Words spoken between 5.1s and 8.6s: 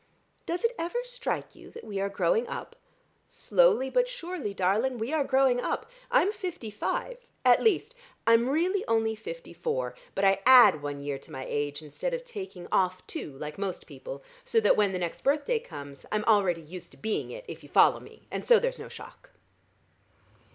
are growing up. I'm fifty five: at least, I'm